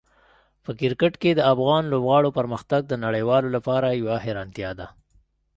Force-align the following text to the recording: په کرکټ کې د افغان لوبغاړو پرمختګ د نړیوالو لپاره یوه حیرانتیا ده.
په 0.63 0.71
کرکټ 0.79 1.13
کې 1.21 1.31
د 1.35 1.41
افغان 1.53 1.83
لوبغاړو 1.91 2.35
پرمختګ 2.39 2.81
د 2.87 2.93
نړیوالو 3.05 3.47
لپاره 3.55 3.97
یوه 4.01 4.17
حیرانتیا 4.25 4.71
ده. 4.79 4.87